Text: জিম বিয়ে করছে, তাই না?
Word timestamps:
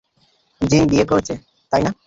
জিম 0.61 0.83
বিয়ে 0.87 1.05
করছে, 1.05 1.33
তাই 1.71 1.81
না? 1.83 1.91